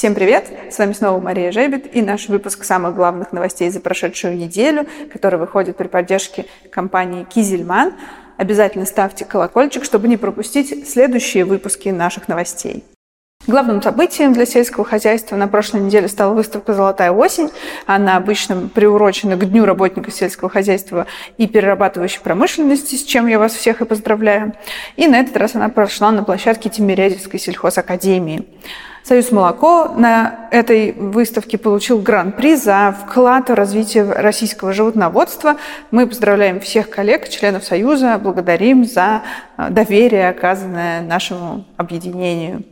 [0.00, 0.46] Всем привет!
[0.70, 5.38] С вами снова Мария Жебет и наш выпуск самых главных новостей за прошедшую неделю, который
[5.38, 7.92] выходит при поддержке компании Кизельман.
[8.38, 12.82] Обязательно ставьте колокольчик, чтобы не пропустить следующие выпуски наших новостей.
[13.46, 17.50] Главным событием для сельского хозяйства на прошлой неделе стала выставка «Золотая осень».
[17.84, 23.52] Она обычно приурочена к Дню работника сельского хозяйства и перерабатывающей промышленности, с чем я вас
[23.52, 24.54] всех и поздравляю.
[24.96, 28.46] И на этот раз она прошла на площадке Тимирязевской сельхозакадемии.
[29.02, 35.56] Союз молоко на этой выставке получил гран-при за вклад в развитие российского животноводства.
[35.90, 39.22] Мы поздравляем всех коллег, членов Союза, благодарим за
[39.56, 42.62] э, доверие, оказанное нашему объединению.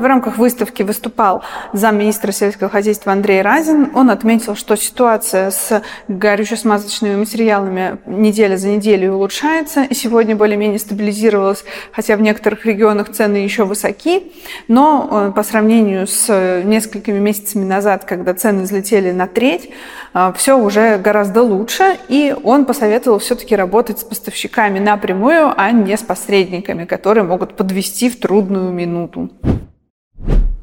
[0.00, 1.42] В рамках выставки выступал
[1.74, 3.90] замминистра сельского хозяйства Андрей Разин.
[3.94, 11.66] Он отметил, что ситуация с горюче-смазочными материалами неделя за неделей улучшается, и сегодня более-менее стабилизировалась,
[11.92, 14.32] хотя в некоторых регионах цены еще высоки,
[14.68, 19.68] но э, по сравнению с несколькими месяцами назад, когда цены взлетели на треть,
[20.14, 25.94] э, все уже гораздо лучше, и он посоветовал все-таки работать с поставщиками напрямую, а не
[25.94, 29.28] с посредниками, которые могут подвести в трудную минуту.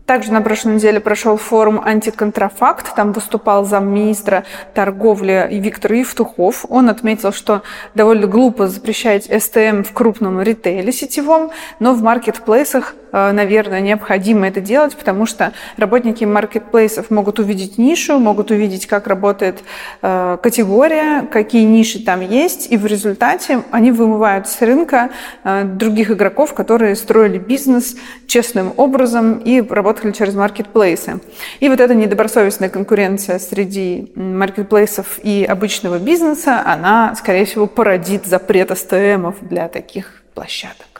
[0.07, 2.95] Также на прошлой неделе прошел форум «Антиконтрафакт».
[2.95, 6.65] Там выступал замминистра торговли Виктор Евтухов.
[6.69, 7.61] Он отметил, что
[7.93, 14.95] довольно глупо запрещать СТМ в крупном ритейле сетевом, но в маркетплейсах наверное, необходимо это делать,
[14.95, 19.63] потому что работники маркетплейсов могут увидеть нишу, могут увидеть, как работает
[20.01, 25.09] э, категория, какие ниши там есть, и в результате они вымывают с рынка
[25.43, 27.95] э, других игроков, которые строили бизнес
[28.27, 31.19] честным образом и работали через маркетплейсы.
[31.59, 38.77] И вот эта недобросовестная конкуренция среди маркетплейсов и обычного бизнеса, она, скорее всего, породит запрет
[38.77, 40.96] СТМов для таких площадок.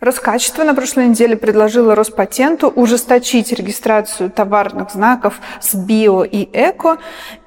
[0.00, 6.98] Роскачество на прошлой неделе предложило Роспатенту ужесточить регистрацию товарных знаков с био и эко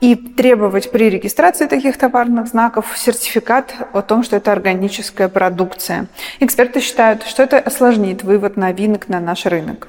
[0.01, 6.07] и требовать при регистрации таких товарных знаков сертификат о том, что это органическая продукция.
[6.41, 9.87] Эксперты считают, что это осложнит вывод новинок на наш рынок.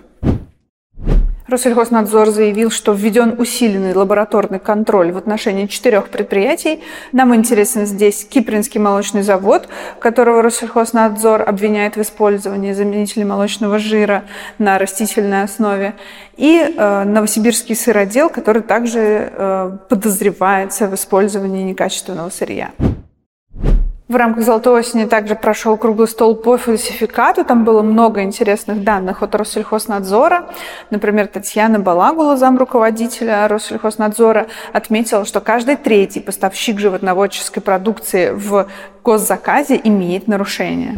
[1.53, 6.83] Россельхознадзор заявил, что введен усиленный лабораторный контроль в отношении четырех предприятий.
[7.13, 9.69] Нам интересен здесь Кипринский молочный завод,
[10.01, 14.25] которого Россельхознадзор обвиняет в использовании заменителей молочного жира
[14.59, 15.95] на растительной основе,
[16.37, 22.71] и э, Новосибирский сыродел, который также э, подозревается в использовании некачественного сырья.
[24.13, 27.47] В рамках «Золотой осени» также прошел круглый стол по фальсификату.
[27.47, 30.51] Там было много интересных данных от Россельхознадзора.
[30.91, 38.69] Например, Татьяна Балагула, зам руководителя Россельхознадзора, отметила, что каждый третий поставщик животноводческой продукции в
[39.03, 40.95] госзаказе имеет нарушение.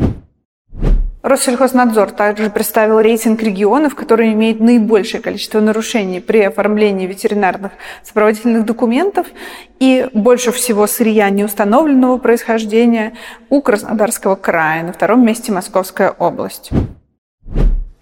[1.25, 9.27] Россельхознадзор также представил рейтинг регионов, которые имеют наибольшее количество нарушений при оформлении ветеринарных сопроводительных документов
[9.81, 13.15] и больше всего сырья неустановленного происхождения
[13.49, 16.71] у Краснодарского края, на втором месте Московская область.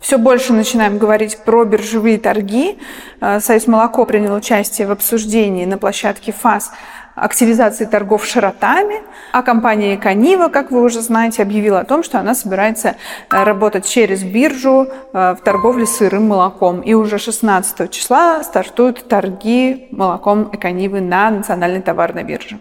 [0.01, 2.77] Все больше начинаем говорить про биржевые торги.
[3.21, 6.73] Э, Союз молоко принял участие в обсуждении на площадке ФАС
[7.15, 9.03] активизации торгов широтами,
[9.33, 12.97] а компания Канива, как вы уже знаете, объявила о том, что она собирается
[13.31, 16.81] э, работать через биржу э, в торговле сырым молоком.
[16.81, 22.59] И уже 16 числа стартуют торги молоком Эконивы на национальной товарной бирже.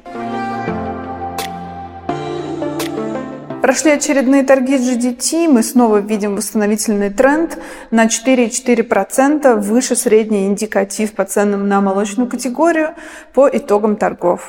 [3.61, 7.59] Прошли очередные торги GDT, мы снова видим восстановительный тренд
[7.91, 12.95] на 4,4% выше средний индикатив по ценам на молочную категорию
[13.33, 14.47] по итогам торгов.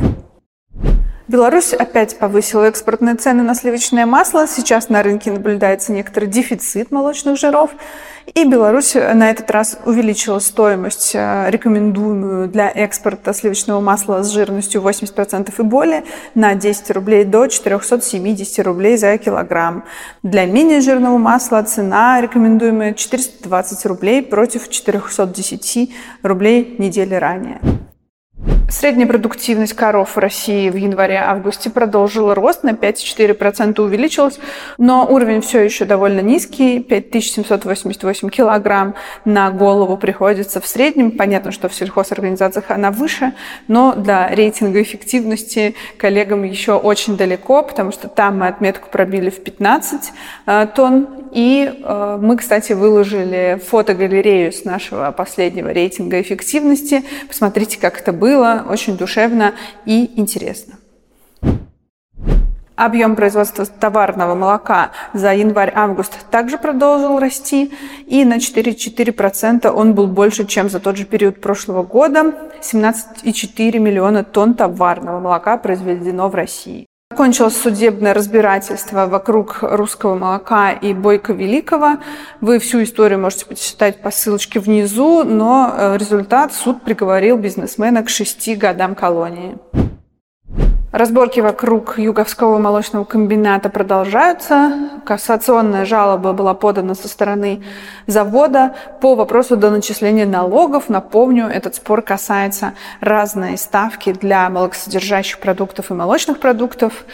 [1.32, 4.46] Беларусь опять повысила экспортные цены на сливочное масло.
[4.46, 7.70] Сейчас на рынке наблюдается некоторый дефицит молочных жиров.
[8.34, 14.82] И Беларусь на этот раз увеличила стоимость, э, рекомендуемую для экспорта сливочного масла с жирностью
[14.82, 16.04] 80% и более,
[16.34, 19.84] на 10 рублей до 470 рублей за килограмм.
[20.22, 27.58] Для менее жирного масла цена рекомендуемая 420 рублей против 410 рублей недели ранее.
[28.72, 34.40] Средняя продуктивность коров в России в январе-августе продолжила рост, на 5,4% увеличилась,
[34.78, 38.94] но уровень все еще довольно низкий, 5788 килограмм
[39.26, 41.10] на голову приходится в среднем.
[41.10, 43.34] Понятно, что в сельхозорганизациях она выше,
[43.68, 49.44] но для рейтинга эффективности коллегам еще очень далеко, потому что там мы отметку пробили в
[49.44, 50.12] 15
[50.46, 51.08] э, тонн.
[51.32, 57.04] И э, мы, кстати, выложили фотогалерею с нашего последнего рейтинга эффективности.
[57.28, 59.54] Посмотрите, как это было очень душевно
[59.84, 60.74] и интересно.
[62.74, 67.72] Объем производства товарного молока за январь-август также продолжил расти,
[68.06, 72.34] и на 4,4% он был больше, чем за тот же период прошлого года.
[72.62, 76.86] 17,4 миллиона тонн товарного молока произведено в России.
[77.12, 81.98] Закончилось судебное разбирательство вокруг русского молока и Бойко Великого.
[82.40, 88.08] Вы всю историю можете почитать по ссылочке внизу, но э, результат суд приговорил бизнесмена к
[88.08, 89.58] шести годам колонии.
[90.92, 94.90] Разборки вокруг Юговского молочного комбината продолжаются.
[95.06, 97.62] Кассационная жалоба была подана со стороны
[98.06, 100.90] завода по вопросу до начисления налогов.
[100.90, 107.06] Напомню, этот спор касается разной ставки для молокосодержащих продуктов и молочных продуктов.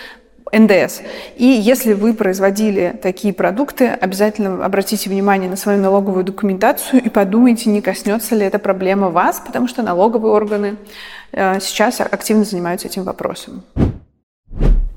[0.52, 1.00] НДС.
[1.36, 7.70] И если вы производили такие продукты, обязательно обратите внимание на свою налоговую документацию и подумайте,
[7.70, 10.76] не коснется ли эта проблема вас, потому что налоговые органы
[11.32, 13.62] э, сейчас активно занимаются этим вопросом.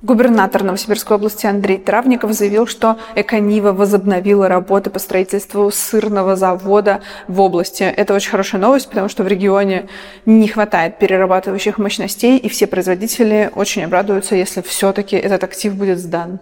[0.02, 7.40] Губернатор Новосибирской области Андрей Травников заявил, что Эконива возобновила работы по строительству сырного завода в
[7.40, 7.84] области.
[7.84, 9.90] Это очень хорошая новость, потому что в регионе
[10.26, 16.40] не хватает перерабатывающих мощностей, и все производители очень обрадуются, если все-таки этот актив будет сдан.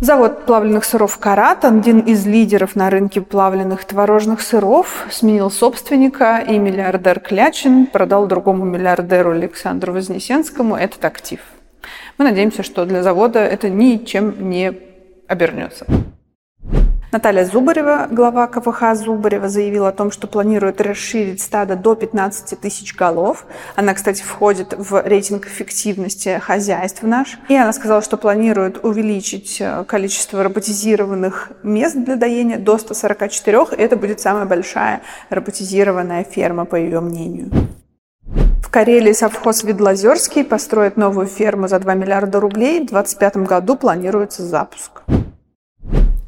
[0.00, 6.56] Завод плавленных сыров «Карат», один из лидеров на рынке плавленных творожных сыров, сменил собственника, и
[6.56, 11.40] миллиардер Клячин продал другому миллиардеру Александру Вознесенскому этот актив.
[12.18, 14.72] Мы надеемся, что для завода это ничем не
[15.28, 15.86] обернется.
[17.12, 22.94] Наталья Зубарева, глава КФХ Зубарева, заявила о том, что планирует расширить стадо до 15 тысяч
[22.94, 23.46] голов.
[23.74, 27.40] Она, кстати, входит в рейтинг эффективности хозяйств наш.
[27.48, 33.58] И она сказала, что планирует увеличить э, количество роботизированных мест для доения до 144.
[33.76, 37.50] И это будет самая большая роботизированная ферма, по ее мнению.
[38.70, 42.78] В Карелии совхоз Видлозерский построит новую ферму за 2 миллиарда рублей.
[42.78, 45.02] В 2025 году планируется запуск.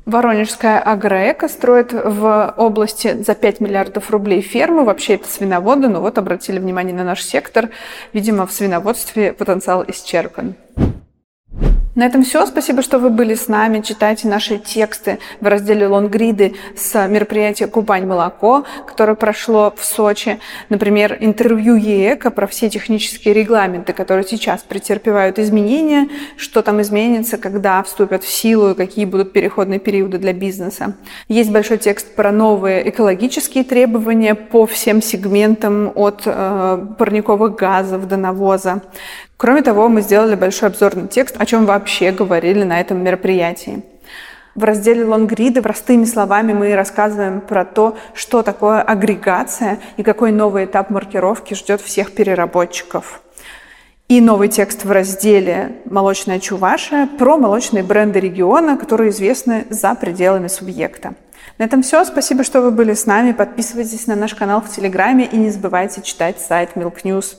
[0.06, 4.82] Воронежская агроэко строит в области за 5 миллиардов рублей ферму.
[4.82, 7.68] Вообще это свиноводы, но вот обратили внимание на наш сектор.
[8.12, 10.56] Видимо, в свиноводстве потенциал исчерпан.
[11.94, 12.46] На этом все.
[12.46, 13.82] Спасибо, что вы были с нами.
[13.82, 20.38] Читайте наши тексты в разделе «Лонгриды» с мероприятия «Кубань-молоко», которое прошло в Сочи.
[20.70, 26.08] Например, интервью ЕЭКО про все технические регламенты, которые сейчас претерпевают изменения,
[26.38, 30.94] что там изменится, когда вступят в силу и какие будут переходные периоды для бизнеса.
[31.28, 38.16] Есть большой текст про новые экологические требования по всем сегментам от э, парниковых газов до
[38.16, 38.80] навоза.
[39.42, 43.82] Кроме того, мы сделали большой обзорный текст, о чем вообще говорили на этом мероприятии.
[44.54, 50.66] В разделе лонгриды простыми словами мы рассказываем про то, что такое агрегация и какой новый
[50.66, 53.22] этап маркировки ждет всех переработчиков.
[54.08, 60.48] И новый текст в разделе «Молочная чувашия» про молочные бренды региона, которые известны за пределами
[60.48, 61.14] субъекта.
[61.58, 62.04] На этом все.
[62.04, 63.32] Спасибо, что вы были с нами.
[63.32, 67.36] Подписывайтесь на наш канал в Телеграме и не забывайте читать сайт Milk News.